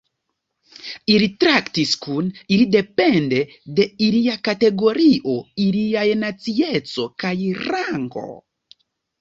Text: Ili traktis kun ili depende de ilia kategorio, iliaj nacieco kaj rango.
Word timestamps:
Ili 1.15 1.25
traktis 1.43 1.91
kun 2.05 2.31
ili 2.55 2.65
depende 2.75 3.41
de 3.81 3.87
ilia 4.07 4.39
kategorio, 4.49 5.37
iliaj 5.67 6.07
nacieco 6.25 7.07
kaj 7.27 7.35
rango. 7.69 8.27